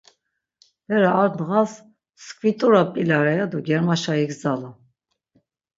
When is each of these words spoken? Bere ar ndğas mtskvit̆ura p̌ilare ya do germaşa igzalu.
Bere 0.87 1.09
ar 1.23 1.29
ndğas 1.33 1.71
mtskvit̆ura 1.81 2.83
p̌ilare 2.91 3.33
ya 3.39 3.45
do 3.51 3.59
germaşa 3.67 4.13
igzalu. 4.23 4.71